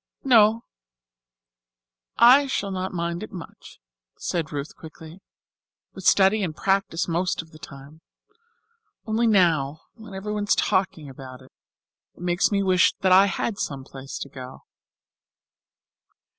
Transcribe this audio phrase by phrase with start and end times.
[0.25, 0.63] "Oh,
[2.17, 3.79] I shall not mind it much,"
[4.17, 5.21] said Ruth quickly,
[5.93, 8.01] "with study and practice most of the time.
[9.05, 11.51] Only now, when everyone is talking about it,
[12.15, 14.63] it makes me wish that I had some place to go."